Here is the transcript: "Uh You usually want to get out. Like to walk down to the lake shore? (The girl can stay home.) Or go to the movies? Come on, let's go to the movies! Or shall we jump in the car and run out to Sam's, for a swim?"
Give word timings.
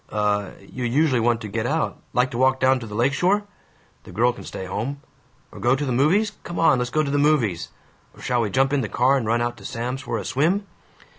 "Uh 0.11 0.49
You 0.59 0.83
usually 0.83 1.19
want 1.19 1.41
to 1.41 1.47
get 1.47 1.67
out. 1.67 1.99
Like 2.11 2.31
to 2.31 2.37
walk 2.39 2.59
down 2.59 2.79
to 2.79 2.87
the 2.87 2.95
lake 2.95 3.13
shore? 3.13 3.43
(The 4.03 4.11
girl 4.11 4.33
can 4.33 4.43
stay 4.43 4.65
home.) 4.65 4.99
Or 5.51 5.59
go 5.59 5.75
to 5.75 5.85
the 5.85 5.91
movies? 5.91 6.31
Come 6.41 6.57
on, 6.57 6.79
let's 6.79 6.89
go 6.89 7.03
to 7.03 7.11
the 7.11 7.19
movies! 7.19 7.69
Or 8.15 8.19
shall 8.19 8.41
we 8.41 8.49
jump 8.49 8.73
in 8.73 8.81
the 8.81 8.89
car 8.89 9.15
and 9.15 9.27
run 9.27 9.43
out 9.43 9.57
to 9.57 9.63
Sam's, 9.63 10.01
for 10.01 10.17
a 10.17 10.25
swim?" 10.25 10.65